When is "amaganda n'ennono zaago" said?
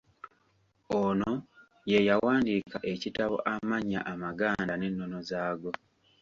4.11-5.71